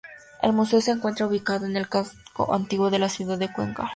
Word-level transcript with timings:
El 0.41 0.53
Museo 0.53 0.81
se 0.81 0.89
encuentra 0.89 1.27
ubicado 1.27 1.67
en 1.67 1.77
el 1.77 1.87
Casco 1.87 2.55
Antiguo 2.55 2.89
de 2.89 2.97
la 2.97 3.07
ciudad 3.07 3.37
de 3.37 3.53
Cuenca. 3.53 3.87